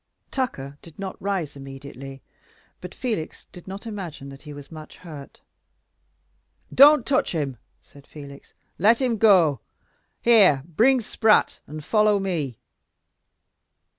[0.31, 2.23] Tucker did not rise immediately;
[2.81, 5.41] but Felix did not imagine that he was much hurt.
[6.73, 8.55] "Don't touch him!" said Felix.
[8.79, 9.59] "Let him go.
[10.23, 12.57] Here, bring Spratt, and follow me."